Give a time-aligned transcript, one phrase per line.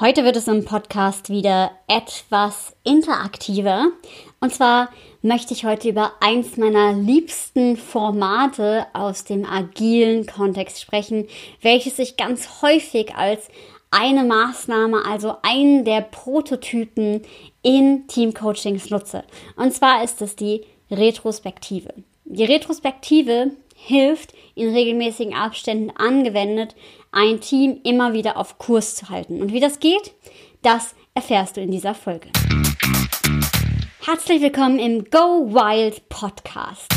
[0.00, 3.88] Heute wird es im Podcast wieder etwas interaktiver.
[4.40, 4.88] Und zwar
[5.20, 11.28] möchte ich heute über eins meiner liebsten Formate aus dem agilen Kontext sprechen,
[11.60, 13.48] welches ich ganz häufig als
[13.90, 17.20] eine Maßnahme, also einen der Prototypen
[17.60, 19.22] in Teamcoachings nutze.
[19.56, 21.92] Und zwar ist es die Retrospektive.
[22.24, 23.50] Die Retrospektive
[23.86, 26.74] hilft in regelmäßigen Abständen angewendet,
[27.12, 29.40] ein Team immer wieder auf Kurs zu halten.
[29.40, 30.12] Und wie das geht,
[30.62, 32.28] das erfährst du in dieser Folge.
[34.00, 36.88] Herzlich willkommen im Go Wild Podcast.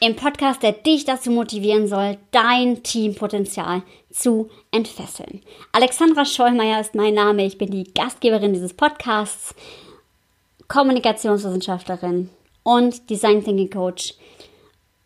[0.00, 5.42] Im Podcast, der dich dazu motivieren soll, dein Teampotenzial zu entfesseln.
[5.72, 7.44] Alexandra Schollmeier ist mein Name.
[7.44, 9.56] Ich bin die Gastgeberin dieses Podcasts,
[10.68, 12.30] Kommunikationswissenschaftlerin
[12.62, 14.14] und Design Thinking Coach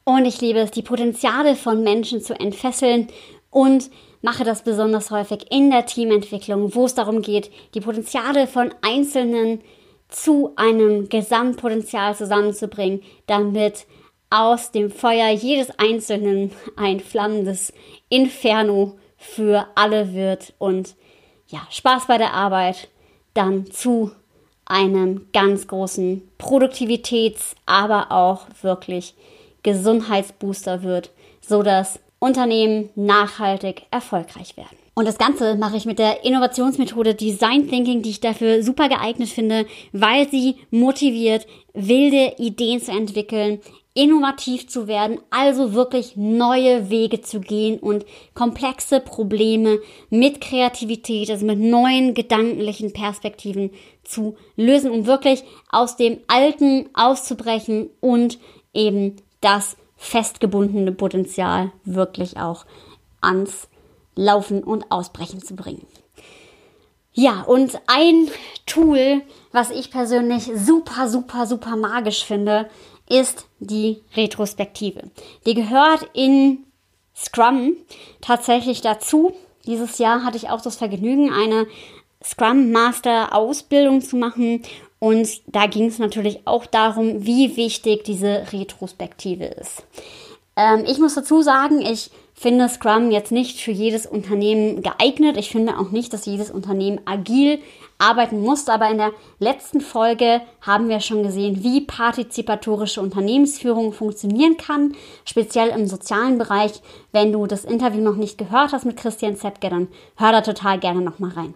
[0.04, 3.08] und ich liebe es, die Potenziale von Menschen zu entfesseln
[3.50, 3.90] und
[4.22, 9.60] mache das besonders häufig in der Teamentwicklung, wo es darum geht, die Potenziale von Einzelnen
[10.08, 13.86] zu einem Gesamtpotenzial zusammenzubringen, damit
[14.30, 17.72] aus dem Feuer jedes Einzelnen ein flammendes
[18.08, 20.94] Inferno für alle wird und
[21.48, 22.88] ja, Spaß bei der Arbeit
[23.34, 24.10] dann zu
[24.64, 29.14] einem ganz großen Produktivitäts-, aber auch wirklich
[29.62, 31.10] Gesundheitsbooster wird,
[31.40, 34.76] sodass Unternehmen nachhaltig erfolgreich werden.
[34.94, 39.30] Und das Ganze mache ich mit der Innovationsmethode Design Thinking, die ich dafür super geeignet
[39.30, 43.60] finde, weil sie motiviert, wilde Ideen zu entwickeln,
[43.94, 49.78] innovativ zu werden, also wirklich neue Wege zu gehen und komplexe Probleme
[50.10, 53.70] mit Kreativität, also mit neuen gedanklichen Perspektiven
[54.04, 58.38] zu lösen, um wirklich aus dem Alten auszubrechen und
[58.74, 62.64] eben das festgebundene Potenzial wirklich auch
[63.20, 63.68] ans
[64.14, 65.86] Laufen und Ausbrechen zu bringen.
[67.14, 68.28] Ja, und ein
[68.66, 72.70] Tool, was ich persönlich super, super, super magisch finde,
[73.08, 75.10] ist die Retrospektive.
[75.44, 76.64] Die gehört in
[77.14, 77.74] Scrum
[78.22, 79.34] tatsächlich dazu.
[79.66, 81.66] Dieses Jahr hatte ich auch das Vergnügen, eine
[82.24, 84.62] Scrum Master Ausbildung zu machen
[85.02, 89.82] und da ging es natürlich auch darum, wie wichtig diese Retrospektive ist.
[90.54, 95.36] Ähm, ich muss dazu sagen, ich finde Scrum jetzt nicht für jedes Unternehmen geeignet.
[95.38, 97.58] Ich finde auch nicht, dass jedes Unternehmen agil
[97.98, 98.68] arbeiten muss.
[98.68, 99.10] Aber in der
[99.40, 106.80] letzten Folge haben wir schon gesehen, wie partizipatorische Unternehmensführung funktionieren kann, speziell im sozialen Bereich.
[107.10, 110.78] Wenn du das Interview noch nicht gehört hast mit Christian Zepke, dann hör da total
[110.78, 111.54] gerne nochmal rein.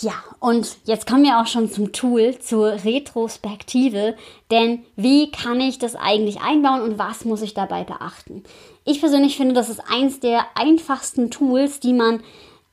[0.00, 4.14] Ja, und jetzt kommen wir auch schon zum Tool, zur Retrospektive.
[4.48, 8.44] Denn wie kann ich das eigentlich einbauen und was muss ich dabei beachten?
[8.84, 12.22] Ich persönlich finde, das ist eins der einfachsten Tools, die man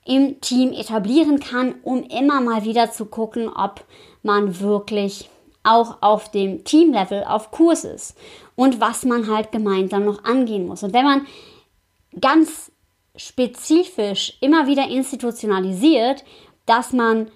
[0.06, 3.84] im Team etablieren kann, um immer mal wieder zu gucken, ob
[4.22, 5.28] man wirklich
[5.64, 8.16] auch auf dem Teamlevel auf Kurs ist
[8.56, 10.84] und was man halt gemeinsam noch angehen muss.
[10.84, 11.26] Und wenn man
[12.22, 12.72] ganz
[13.18, 16.24] spezifisch immer wieder institutionalisiert,
[16.66, 17.32] dass man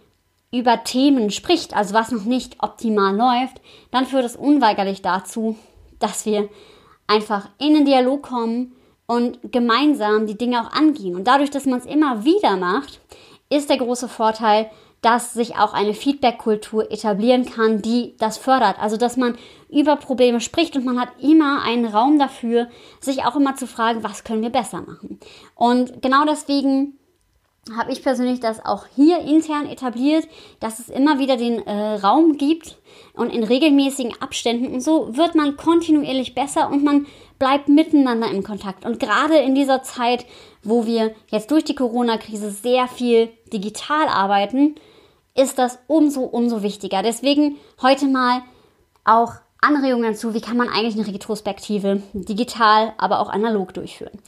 [0.51, 5.55] über Themen spricht, also was noch nicht optimal läuft, dann führt es unweigerlich dazu,
[5.99, 6.49] dass wir
[7.07, 8.73] einfach in den Dialog kommen
[9.05, 11.15] und gemeinsam die Dinge auch angehen.
[11.15, 12.99] Und dadurch, dass man es immer wieder macht,
[13.49, 14.69] ist der große Vorteil,
[15.01, 18.77] dass sich auch eine Feedback-Kultur etablieren kann, die das fördert.
[18.79, 19.35] Also, dass man
[19.69, 22.67] über Probleme spricht und man hat immer einen Raum dafür,
[22.99, 25.19] sich auch immer zu fragen, was können wir besser machen.
[25.55, 26.98] Und genau deswegen
[27.75, 30.27] habe ich persönlich das auch hier intern etabliert,
[30.59, 32.77] dass es immer wieder den äh, Raum gibt
[33.13, 37.05] und in regelmäßigen Abständen und so wird man kontinuierlich besser und man
[37.37, 38.85] bleibt miteinander im Kontakt.
[38.85, 40.25] Und gerade in dieser Zeit,
[40.63, 44.75] wo wir jetzt durch die Corona-Krise sehr viel digital arbeiten,
[45.35, 47.01] ist das umso, umso wichtiger.
[47.01, 48.41] Deswegen heute mal
[49.05, 54.19] auch Anregungen dazu, wie kann man eigentlich eine Retrospektive digital, aber auch analog durchführen.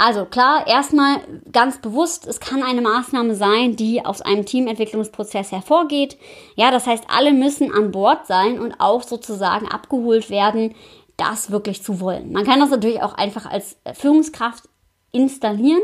[0.00, 1.16] Also klar, erstmal
[1.50, 6.16] ganz bewusst, es kann eine Maßnahme sein, die aus einem Teamentwicklungsprozess hervorgeht.
[6.54, 10.76] Ja, das heißt, alle müssen an Bord sein und auch sozusagen abgeholt werden,
[11.16, 12.30] das wirklich zu wollen.
[12.30, 14.68] Man kann das natürlich auch einfach als Führungskraft
[15.10, 15.82] installieren,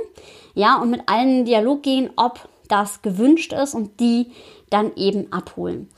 [0.54, 4.30] ja, und mit allen in Dialog gehen, ob das gewünscht ist und die
[4.70, 5.90] dann eben abholen.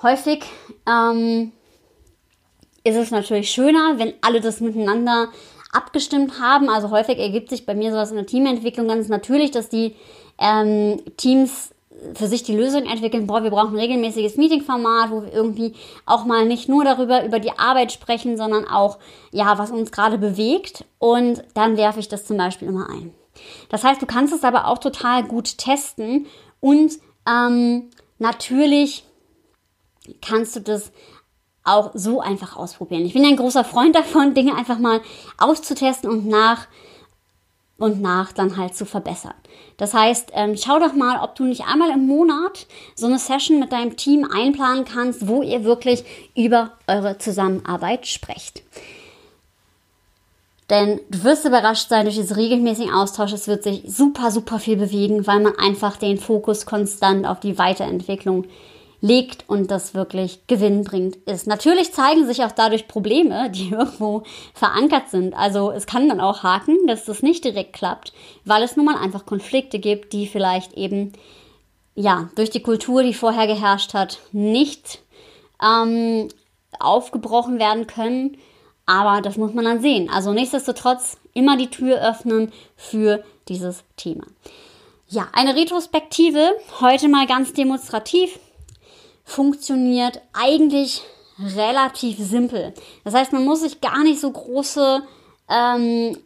[0.00, 0.44] Häufig
[0.88, 1.52] ähm,
[2.84, 5.28] ist es natürlich schöner, wenn alle das miteinander
[5.72, 6.68] abgestimmt haben.
[6.68, 9.94] Also häufig ergibt sich bei mir sowas in der Teamentwicklung ganz natürlich, dass die
[10.38, 11.70] ähm, Teams
[12.14, 15.74] für sich die Lösung entwickeln, boah, wir brauchen ein regelmäßiges Meetingformat, wo wir irgendwie
[16.06, 18.98] auch mal nicht nur darüber, über die Arbeit sprechen, sondern auch,
[19.32, 20.84] ja, was uns gerade bewegt.
[20.98, 23.12] Und dann werfe ich das zum Beispiel immer ein.
[23.68, 26.26] Das heißt, du kannst es aber auch total gut testen
[26.60, 26.92] und
[27.28, 29.04] ähm, natürlich
[30.20, 30.90] kannst du das
[31.68, 33.04] auch so einfach ausprobieren.
[33.04, 35.00] Ich bin ein großer Freund davon, Dinge einfach mal
[35.38, 36.66] auszutesten und nach
[37.78, 39.34] und nach dann halt zu verbessern.
[39.76, 42.66] Das heißt, ähm, schau doch mal, ob du nicht einmal im Monat
[42.96, 46.04] so eine Session mit deinem Team einplanen kannst, wo ihr wirklich
[46.36, 48.62] über eure Zusammenarbeit sprecht.
[50.70, 53.32] Denn du wirst überrascht sein durch diesen regelmäßigen Austausch.
[53.32, 57.56] Es wird sich super, super viel bewegen, weil man einfach den Fokus konstant auf die
[57.56, 58.44] Weiterentwicklung
[59.00, 61.46] legt und das wirklich gewinnbringend ist.
[61.46, 64.22] Natürlich zeigen sich auch dadurch Probleme, die irgendwo
[64.54, 65.34] verankert sind.
[65.34, 68.12] Also es kann dann auch haken, dass das nicht direkt klappt,
[68.44, 71.12] weil es nun mal einfach Konflikte gibt, die vielleicht eben
[71.94, 75.00] ja durch die Kultur, die vorher geherrscht hat, nicht
[75.62, 76.28] ähm,
[76.78, 78.36] aufgebrochen werden können.
[78.86, 80.08] Aber das muss man dann sehen.
[80.08, 84.24] Also nichtsdestotrotz immer die Tür öffnen für dieses Thema.
[85.08, 88.38] Ja, eine Retrospektive, heute mal ganz demonstrativ
[89.28, 91.02] funktioniert eigentlich
[91.38, 92.72] relativ simpel.
[93.04, 95.02] Das heißt, man muss sich gar nicht so große
[95.50, 96.16] ähm,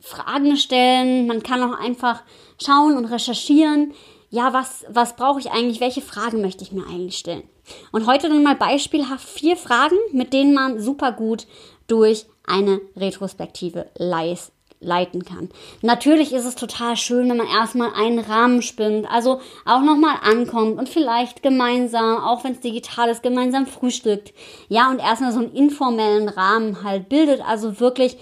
[0.00, 1.28] Fragen stellen.
[1.28, 2.24] Man kann auch einfach
[2.60, 3.94] schauen und recherchieren.
[4.28, 5.80] Ja, was, was brauche ich eigentlich?
[5.80, 7.44] Welche Fragen möchte ich mir eigentlich stellen?
[7.92, 11.46] Und heute dann mal beispielhaft vier Fragen, mit denen man super gut
[11.86, 15.48] durch eine Retrospektive leist, leiten kann.
[15.82, 20.78] Natürlich ist es total schön, wenn man erstmal einen Rahmen spinnt, also auch nochmal ankommt
[20.78, 24.32] und vielleicht gemeinsam, auch wenn es digital ist, gemeinsam frühstückt.
[24.68, 28.16] Ja, und erstmal so einen informellen Rahmen halt bildet, also wirklich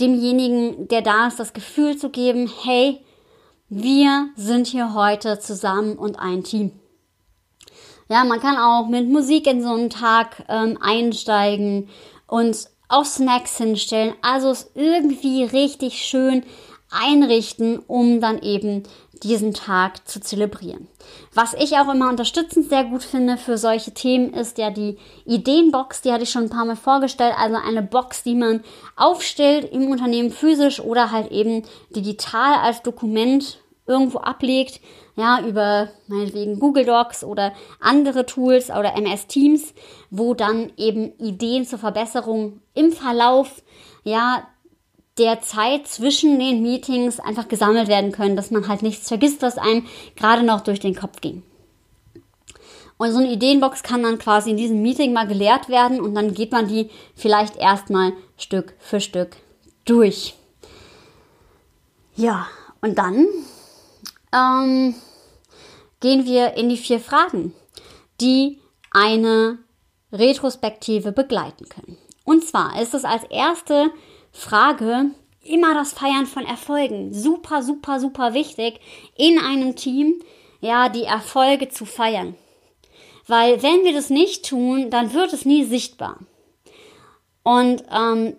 [0.00, 3.00] demjenigen, der da ist, das Gefühl zu geben, hey,
[3.68, 6.72] wir sind hier heute zusammen und ein Team.
[8.10, 11.88] Ja, man kann auch mit Musik in so einen Tag ähm, einsteigen
[12.26, 14.14] und auch Snacks hinstellen.
[14.22, 16.44] Also es irgendwie richtig schön
[16.90, 18.84] einrichten, um dann eben
[19.22, 20.86] diesen Tag zu zelebrieren.
[21.32, 26.02] Was ich auch immer unterstützend sehr gut finde für solche Themen ist ja die Ideenbox,
[26.02, 28.62] die hatte ich schon ein paar Mal vorgestellt, also eine Box, die man
[28.96, 31.62] aufstellt im Unternehmen physisch oder halt eben
[31.94, 34.80] digital als Dokument irgendwo ablegt,
[35.16, 39.74] ja, über meinetwegen Google Docs oder andere Tools oder MS Teams,
[40.10, 43.62] wo dann eben Ideen zur Verbesserung im Verlauf,
[44.02, 44.46] ja,
[45.18, 49.58] der Zeit zwischen den Meetings einfach gesammelt werden können, dass man halt nichts vergisst, was
[49.58, 49.86] einem
[50.16, 51.44] gerade noch durch den Kopf ging.
[52.96, 56.34] Und so eine Ideenbox kann dann quasi in diesem Meeting mal geleert werden und dann
[56.34, 59.36] geht man die vielleicht erstmal Stück für Stück
[59.84, 60.34] durch.
[62.16, 62.46] Ja,
[62.80, 63.26] und dann
[64.34, 64.94] ähm,
[66.00, 67.54] gehen wir in die vier Fragen,
[68.20, 68.60] die
[68.90, 69.58] eine
[70.12, 71.98] Retrospektive begleiten können.
[72.24, 73.90] Und zwar ist es als erste
[74.32, 75.10] Frage
[75.42, 77.12] immer das Feiern von Erfolgen.
[77.12, 78.80] Super, super, super wichtig
[79.16, 80.22] in einem Team,
[80.60, 82.34] ja, die Erfolge zu feiern.
[83.26, 86.18] Weil wenn wir das nicht tun, dann wird es nie sichtbar.
[87.42, 88.36] Und ähm,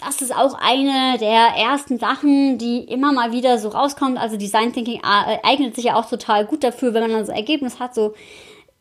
[0.00, 4.18] das ist auch eine der ersten Sachen, die immer mal wieder so rauskommt.
[4.18, 7.32] Also Design Thinking äh, eignet sich ja auch total gut dafür, wenn man dann so
[7.32, 8.14] Ergebnis hat, so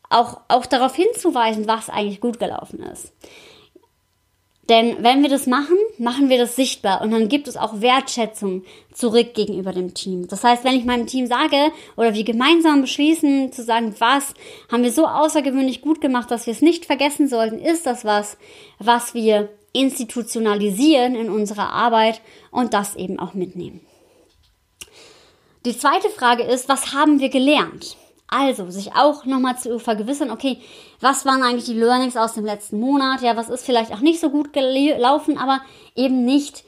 [0.09, 3.13] auch, auch darauf hinzuweisen, was eigentlich gut gelaufen ist.
[4.69, 8.63] Denn wenn wir das machen, machen wir das sichtbar und dann gibt es auch Wertschätzung
[8.93, 10.27] zurück gegenüber dem Team.
[10.27, 14.35] Das heißt, wenn ich meinem Team sage oder wir gemeinsam beschließen zu sagen, was
[14.71, 18.37] haben wir so außergewöhnlich gut gemacht, dass wir es nicht vergessen sollten, ist das was,
[18.77, 22.21] was wir institutionalisieren in unserer Arbeit
[22.51, 23.81] und das eben auch mitnehmen.
[25.65, 27.97] Die zweite Frage ist, was haben wir gelernt?
[28.27, 30.59] Also, sich auch nochmal zu vergewissern, okay,
[31.01, 33.21] was waren eigentlich die Learnings aus dem letzten Monat?
[33.21, 35.61] Ja, was ist vielleicht auch nicht so gut gelaufen, aber
[35.95, 36.63] eben nicht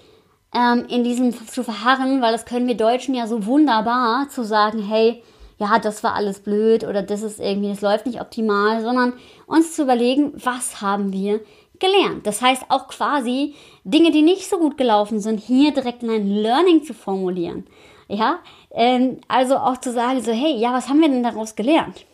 [0.53, 4.79] ähm, in diesem zu verharren, weil das können wir Deutschen ja so wunderbar zu sagen,
[4.79, 5.24] hey,
[5.60, 9.13] ja, das war alles blöd oder das ist irgendwie, das läuft nicht optimal, sondern
[9.46, 11.39] uns zu überlegen, was haben wir
[11.82, 12.26] gelernt.
[12.26, 16.28] Das heißt auch quasi Dinge, die nicht so gut gelaufen sind, hier direkt in ein
[16.30, 17.68] Learning zu formulieren.
[18.08, 18.40] Ja,
[18.72, 22.06] ähm, also auch zu sagen, so, hey, ja, was haben wir denn daraus gelernt?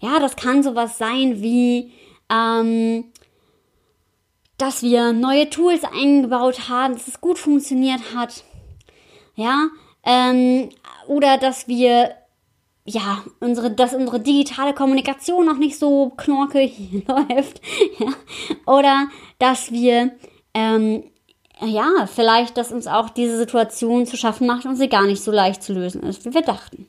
[0.00, 1.92] Ja, das kann sowas sein wie,
[2.30, 3.04] ähm,
[4.58, 8.44] dass wir neue Tools eingebaut haben, dass es gut funktioniert hat.
[9.34, 9.68] Ja,
[10.04, 10.70] ähm,
[11.06, 12.14] oder dass wir
[12.86, 17.60] ja, unsere, dass unsere digitale Kommunikation noch nicht so knorkig läuft.
[17.98, 18.12] Ja?
[18.64, 20.12] Oder dass wir,
[20.54, 21.04] ähm,
[21.60, 25.32] ja, vielleicht, dass uns auch diese Situation zu schaffen macht und sie gar nicht so
[25.32, 26.86] leicht zu lösen ist, wie wir dachten.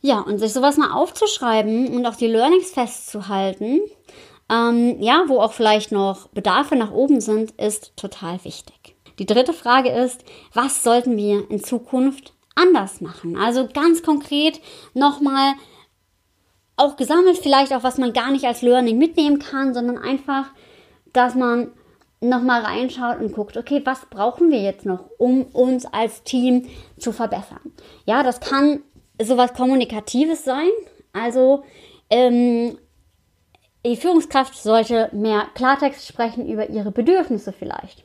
[0.00, 3.80] Ja, und sich sowas mal aufzuschreiben und auch die Learnings festzuhalten,
[4.50, 8.96] ähm, ja, wo auch vielleicht noch Bedarfe nach oben sind, ist total wichtig.
[9.20, 13.36] Die dritte Frage ist, was sollten wir in Zukunft anders machen?
[13.36, 14.60] Also ganz konkret
[14.94, 15.54] nochmal
[16.76, 20.50] auch gesammelt, vielleicht auch was man gar nicht als Learning mitnehmen kann, sondern einfach,
[21.12, 21.72] dass man
[22.20, 26.68] nochmal reinschaut und guckt, okay, was brauchen wir jetzt noch, um uns als Team
[26.98, 27.72] zu verbessern?
[28.06, 28.80] Ja, das kann
[29.20, 30.70] sowas Kommunikatives sein.
[31.12, 31.64] Also
[32.10, 32.78] ähm,
[33.84, 38.04] die Führungskraft sollte mehr Klartext sprechen über ihre Bedürfnisse vielleicht.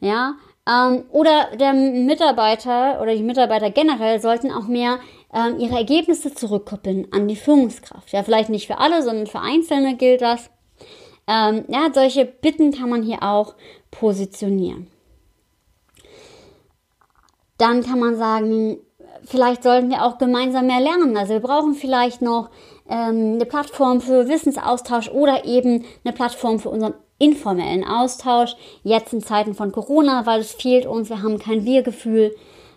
[0.00, 0.34] Ja,
[0.70, 5.00] ähm, oder der Mitarbeiter oder die Mitarbeiter generell sollten auch mehr
[5.32, 8.12] ähm, ihre Ergebnisse zurückkoppeln an die Führungskraft.
[8.12, 10.50] Ja, vielleicht nicht für alle, sondern für Einzelne gilt das.
[11.26, 13.54] Ähm, ja, solche Bitten kann man hier auch
[13.90, 14.88] positionieren.
[17.58, 18.78] Dann kann man sagen,
[19.24, 21.16] vielleicht sollten wir auch gemeinsam mehr lernen.
[21.16, 22.50] Also wir brauchen vielleicht noch
[22.88, 28.56] ähm, eine Plattform für Wissensaustausch oder eben eine Plattform für unseren informellen Austausch.
[28.82, 32.34] Jetzt in Zeiten von Corona, weil es fehlt uns, wir haben kein Wir-Gefühl.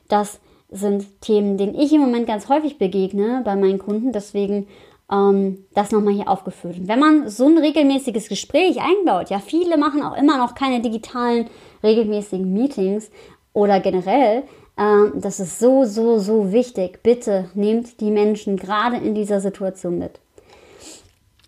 [0.08, 4.12] Das sind Themen, denen ich im Moment ganz häufig begegne bei meinen Kunden.
[4.12, 4.68] Deswegen
[5.12, 6.78] ähm, das nochmal hier aufgeführt.
[6.78, 10.82] Und wenn man so ein regelmäßiges Gespräch einbaut, ja, viele machen auch immer noch keine
[10.82, 11.48] digitalen
[11.84, 13.10] regelmäßigen Meetings
[13.54, 14.44] oder generell,
[14.78, 17.02] ähm, das ist so, so, so wichtig.
[17.04, 20.20] Bitte nehmt die Menschen gerade in dieser Situation mit.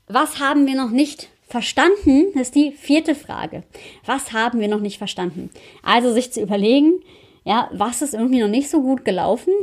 [0.08, 2.38] Was haben wir noch nicht verstanden?
[2.40, 3.64] Ist die vierte Frage.
[4.06, 5.50] Was haben wir noch nicht verstanden?
[5.84, 6.94] Also sich zu überlegen,
[7.44, 9.54] ja, was ist irgendwie noch nicht so gut gelaufen?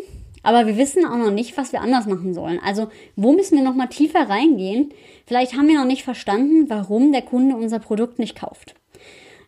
[0.45, 2.61] Aber wir wissen auch noch nicht, was wir anders machen sollen.
[2.65, 4.93] Also, wo müssen wir noch mal tiefer reingehen?
[5.27, 8.75] Vielleicht haben wir noch nicht verstanden, warum der Kunde unser Produkt nicht kauft.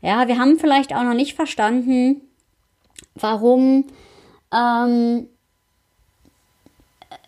[0.03, 2.21] Ja, wir haben vielleicht auch noch nicht verstanden,
[3.15, 3.87] warum,
[4.53, 5.29] ähm,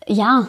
[0.07, 0.47] ja,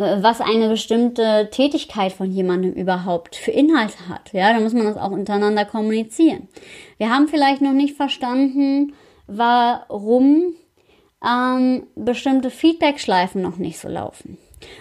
[0.00, 4.32] was eine bestimmte Tätigkeit von jemandem überhaupt für Inhalte hat.
[4.32, 6.48] Ja, da muss man das auch untereinander kommunizieren.
[6.98, 8.94] Wir haben vielleicht noch nicht verstanden,
[9.26, 10.54] warum
[11.26, 14.38] ähm, bestimmte Feedback-Schleifen noch nicht so laufen.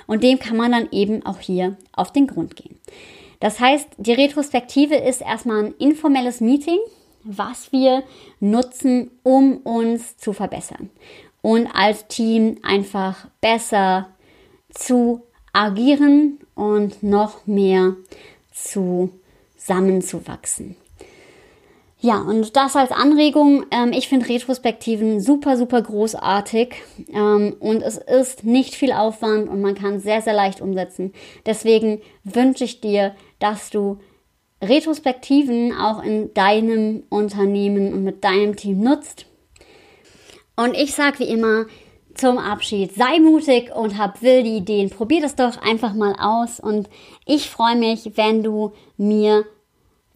[0.08, 2.78] Und dem kann man dann eben auch hier auf den Grund gehen.
[3.40, 6.80] Das heißt, die Retrospektive ist erstmal ein informelles Meeting,
[7.24, 8.04] was wir
[8.40, 10.90] nutzen, um uns zu verbessern
[11.42, 14.10] und als Team einfach besser
[14.70, 15.24] zu
[15.54, 17.96] agieren und noch mehr
[18.52, 20.76] zusammenzuwachsen.
[22.02, 23.66] Ja, und das als Anregung.
[23.72, 26.76] Ähm, ich finde Retrospektiven super, super großartig.
[27.12, 31.14] Ähm, und es ist nicht viel Aufwand und man kann sehr, sehr leicht umsetzen.
[31.46, 34.00] Deswegen wünsche ich dir, dass du
[34.62, 39.26] Retrospektiven auch in deinem Unternehmen und mit deinem Team nutzt.
[40.56, 41.66] Und ich sage wie immer
[42.20, 44.90] zum Abschied, sei mutig und hab wilde Ideen.
[44.90, 46.60] Probier das doch einfach mal aus.
[46.60, 46.90] Und
[47.26, 49.46] ich freue mich, wenn du mir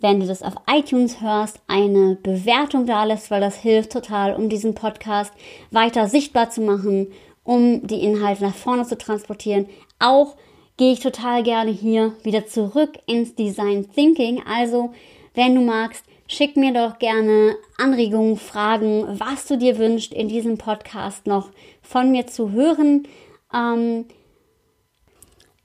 [0.03, 4.49] wenn du das auf iTunes hörst, eine Bewertung da lässt, weil das hilft total, um
[4.49, 5.31] diesen Podcast
[5.71, 7.07] weiter sichtbar zu machen,
[7.45, 9.67] um die Inhalte nach vorne zu transportieren.
[9.99, 10.35] Auch
[10.75, 14.43] gehe ich total gerne hier wieder zurück ins Design Thinking.
[14.45, 14.91] Also,
[15.35, 20.57] wenn du magst, schick mir doch gerne Anregungen, Fragen, was du dir wünschst, in diesem
[20.57, 21.49] Podcast noch
[21.81, 23.07] von mir zu hören.
[23.53, 24.05] Ähm,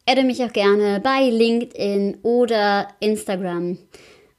[0.07, 3.79] adde mich auch gerne bei LinkedIn oder Instagram.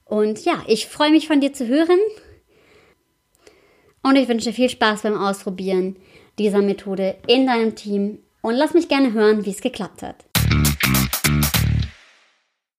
[0.05, 1.99] Und ja, ich freue mich von dir zu hören
[4.01, 5.97] und ich wünsche dir viel Spaß beim Ausprobieren
[6.39, 10.28] dieser Methode in deinem Team und lass mich gerne hören, wie es geklappt hat.